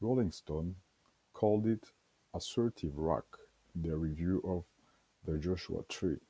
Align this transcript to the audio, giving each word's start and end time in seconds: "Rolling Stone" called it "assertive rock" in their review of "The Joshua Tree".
"Rolling 0.00 0.32
Stone" 0.32 0.76
called 1.34 1.66
it 1.66 1.92
"assertive 2.32 2.96
rock" 2.96 3.38
in 3.74 3.82
their 3.82 3.98
review 3.98 4.40
of 4.42 4.64
"The 5.22 5.36
Joshua 5.38 5.82
Tree". 5.82 6.22